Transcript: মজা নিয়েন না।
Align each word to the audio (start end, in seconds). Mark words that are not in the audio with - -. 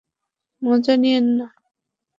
মজা 0.61 0.93
নিয়েন 0.97 1.25
না। 1.37 1.47